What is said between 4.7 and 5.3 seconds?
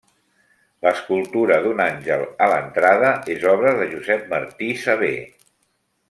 Sabé.